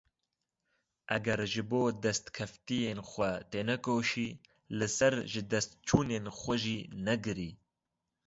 [1.15, 4.27] Eger ji bo destkeftiyên xwe tênekoşî,
[4.77, 7.51] li ser jidestçûnên xwe jî negirî.